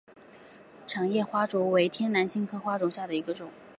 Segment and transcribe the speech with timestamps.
[0.87, 3.51] 掌叶花烛为天南星科花烛属下的一个种。